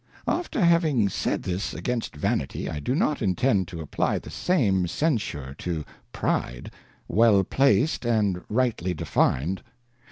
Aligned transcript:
AFter 0.27 0.59
having 0.63 1.09
said 1.09 1.43
this 1.43 1.75
against 1.75 2.15
Vanity, 2.15 2.67
I 2.67 2.79
do 2.79 2.95
not 2.95 3.21
intend 3.21 3.67
to 3.67 3.77
X\ 3.77 3.83
apply 3.83 4.17
the 4.17 4.31
same 4.31 4.87
Censure 4.87 5.53
to 5.59 5.85
Pride, 6.11 6.71
well 7.07 7.43
placed, 7.43 8.03
and 8.03 8.41
rightly 8.49 8.95
defined. 8.95 9.61